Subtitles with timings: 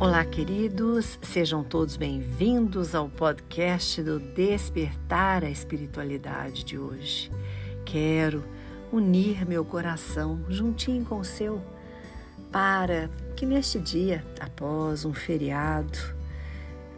[0.00, 7.30] Olá, queridos, sejam todos bem-vindos ao podcast do Despertar a Espiritualidade de hoje.
[7.84, 8.42] Quero
[8.90, 11.60] unir meu coração juntinho com o seu
[12.50, 15.98] para que neste dia, após um feriado,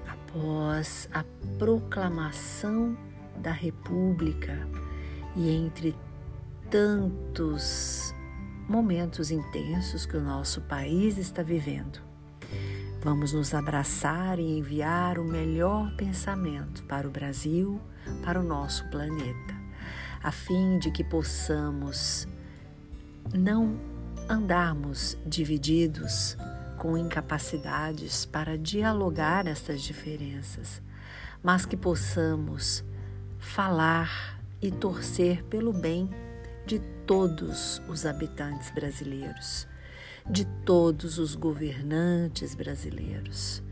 [0.07, 1.25] após a
[1.59, 2.97] proclamação
[3.37, 4.65] da República
[5.35, 5.93] e entre
[6.71, 8.15] tantos
[8.69, 12.12] momentos intensos que o nosso país está vivendo,
[13.05, 17.81] Vamos nos abraçar e enviar o melhor pensamento para o Brasil,
[18.25, 19.57] para o nosso planeta,
[20.23, 22.29] a fim de que possamos
[23.35, 23.77] não
[24.29, 26.37] andarmos divididos
[26.79, 30.81] com incapacidades para dialogar estas diferenças,
[31.43, 32.85] mas que possamos
[33.37, 36.09] falar e torcer pelo bem
[36.65, 39.72] de todos os habitantes brasileiros
[40.29, 43.63] de todos os governantes brasileiros.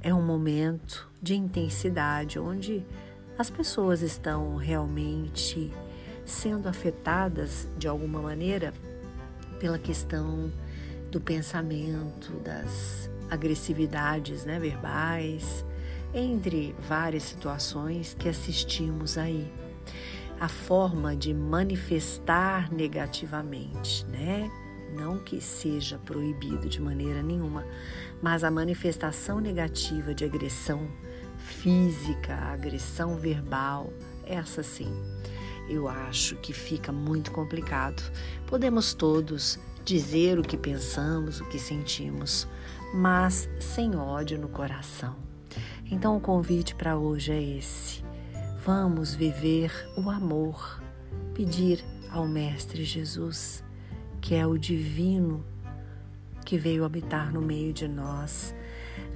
[0.00, 2.84] É um momento de intensidade onde
[3.38, 5.72] as pessoas estão realmente
[6.24, 8.72] sendo afetadas de alguma maneira
[9.58, 10.52] pela questão
[11.10, 15.64] do pensamento, das agressividades né, verbais,
[16.12, 19.52] entre várias situações que assistimos aí.
[20.40, 24.50] A forma de manifestar negativamente, né?
[24.94, 27.66] Não que seja proibido de maneira nenhuma,
[28.22, 30.88] mas a manifestação negativa de agressão
[31.36, 33.92] física, agressão verbal,
[34.24, 34.94] essa sim,
[35.68, 38.02] eu acho que fica muito complicado.
[38.46, 42.46] Podemos todos dizer o que pensamos, o que sentimos,
[42.94, 45.16] mas sem ódio no coração.
[45.90, 48.04] Então o convite para hoje é esse.
[48.64, 50.80] Vamos viver o amor,
[51.34, 53.62] pedir ao Mestre Jesus
[54.24, 55.44] que é o divino
[56.46, 58.54] que veio habitar no meio de nós,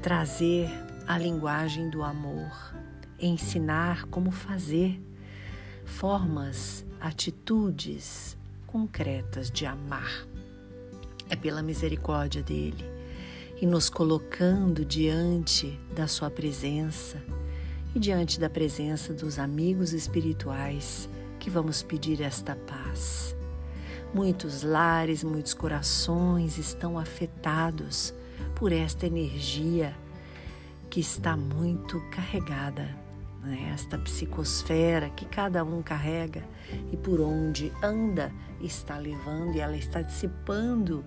[0.02, 0.68] trazer
[1.06, 2.52] a linguagem do amor,
[3.18, 5.00] ensinar como fazer,
[5.86, 10.26] formas, atitudes concretas de amar.
[11.30, 12.84] É pela misericórdia dele
[13.62, 17.16] e nos colocando diante da sua presença
[17.94, 21.08] e diante da presença dos amigos espirituais
[21.40, 23.37] que vamos pedir esta paz
[24.14, 28.14] Muitos lares, muitos corações estão afetados
[28.54, 29.94] por esta energia
[30.88, 32.88] que está muito carregada,
[33.42, 33.70] né?
[33.74, 36.42] esta psicosfera que cada um carrega
[36.90, 38.32] e por onde anda
[38.62, 41.04] está levando e ela está dissipando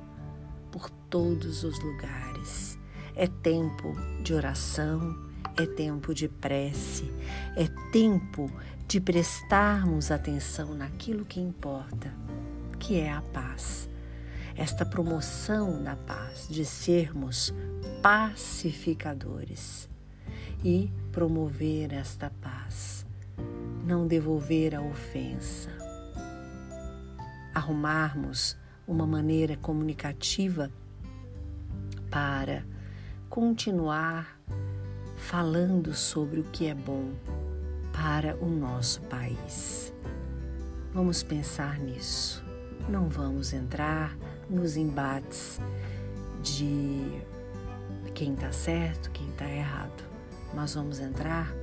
[0.72, 2.78] por todos os lugares.
[3.16, 5.18] É tempo de oração,
[5.58, 7.12] é tempo de prece,
[7.58, 8.50] é tempo
[8.88, 12.14] de prestarmos atenção naquilo que importa
[12.82, 13.88] que é a paz.
[14.56, 17.54] Esta promoção da paz, de sermos
[18.02, 19.88] pacificadores
[20.64, 23.06] e promover esta paz,
[23.86, 25.70] não devolver a ofensa,
[27.54, 30.72] arrumarmos uma maneira comunicativa
[32.10, 32.66] para
[33.30, 34.40] continuar
[35.18, 37.12] falando sobre o que é bom
[37.94, 39.94] para o nosso país.
[40.94, 42.51] Vamos pensar nisso
[42.90, 44.18] não vamos entrar
[44.50, 45.60] nos embates
[46.42, 47.22] de
[48.14, 50.04] quem está certo, quem está errado,
[50.54, 51.54] mas vamos entrar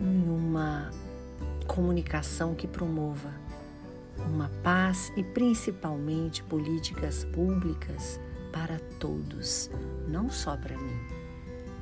[0.00, 0.90] em uma
[1.66, 3.32] comunicação que promova
[4.18, 8.20] uma paz e principalmente políticas públicas
[8.52, 9.70] para todos,
[10.08, 11.00] não só para mim.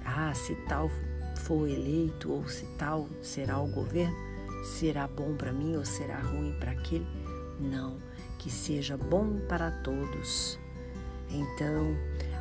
[0.04, 0.90] Ah, se tal
[1.36, 4.16] for eleito ou se tal será o governo,
[4.64, 7.06] será bom para mim ou será ruim para aquele?
[7.60, 7.96] Não
[8.48, 10.58] que seja bom para todos.
[11.28, 11.94] Então,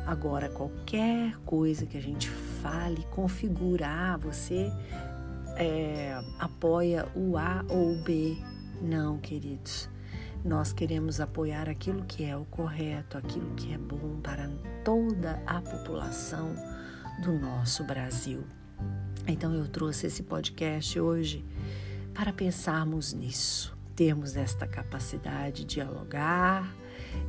[0.06, 4.72] agora qualquer coisa que a gente fale, configurar, você
[5.56, 8.38] é, apoia o A ou o B.
[8.80, 9.90] Não, queridos.
[10.42, 14.48] Nós queremos apoiar aquilo que é o correto, aquilo que é bom para
[14.82, 16.54] toda a população
[17.22, 18.44] do nosso Brasil.
[19.26, 21.44] Então eu trouxe esse podcast hoje
[22.14, 26.72] para pensarmos nisso termos esta capacidade de dialogar,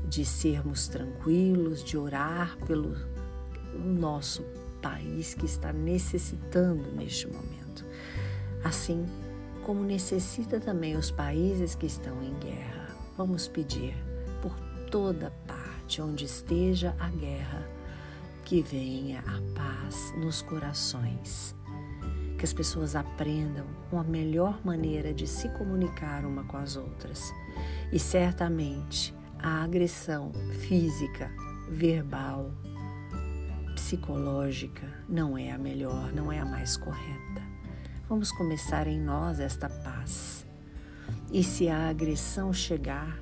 [0.07, 2.95] de sermos tranquilos, de orar pelo
[3.73, 4.43] nosso
[4.79, 7.83] país que está necessitando neste momento.
[8.63, 9.03] Assim
[9.65, 12.95] como necessita também os países que estão em guerra.
[13.17, 13.95] Vamos pedir
[14.39, 14.53] por
[14.91, 17.67] toda parte onde esteja a guerra
[18.45, 21.55] que venha a paz nos corações
[22.39, 27.33] que as pessoas aprendam uma melhor maneira de se comunicar uma com as outras.
[27.91, 30.31] E certamente a agressão
[30.61, 31.29] física,
[31.69, 32.49] verbal,
[33.75, 37.41] psicológica não é a melhor, não é a mais correta.
[38.07, 40.45] Vamos começar em nós esta paz.
[41.33, 43.19] E se a agressão chegar,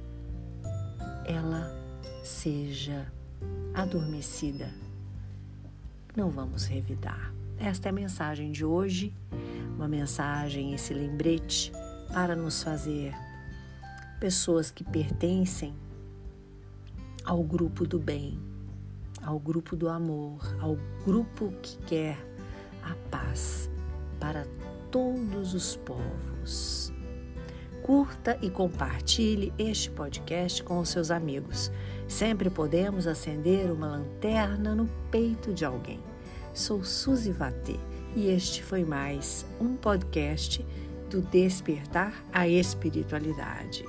[1.26, 1.76] ela
[2.24, 3.12] seja
[3.74, 4.72] adormecida.
[6.16, 7.34] Não vamos revidar.
[7.60, 9.14] Esta é a mensagem de hoje,
[9.76, 11.72] uma mensagem, esse lembrete
[12.14, 13.14] para nos fazer
[14.20, 15.76] pessoas que pertencem
[17.26, 18.40] ao grupo do bem,
[19.24, 22.18] ao grupo do amor, ao grupo que quer
[22.84, 23.70] a paz
[24.20, 24.46] para
[24.92, 26.94] todos os povos.
[27.82, 31.72] Curta e compartilhe este podcast com os seus amigos.
[32.08, 36.07] Sempre podemos acender uma lanterna no peito de alguém.
[36.58, 37.76] Sou Suzy Vatê
[38.16, 40.66] e este foi mais um podcast
[41.08, 43.86] do Despertar a Espiritualidade.